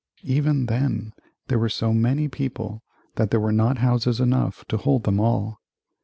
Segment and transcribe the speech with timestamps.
[0.23, 1.13] Even then
[1.47, 2.81] there were so many people
[3.17, 5.59] that there were not houses enough to hold them all.